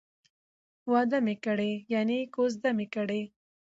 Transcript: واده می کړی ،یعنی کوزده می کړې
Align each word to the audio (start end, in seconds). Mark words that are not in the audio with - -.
واده 0.91 1.19
می 1.25 1.35
کړی 1.45 1.71
،یعنی 1.93 2.17
کوزده 2.33 2.69
می 2.77 2.87
کړې 2.95 3.21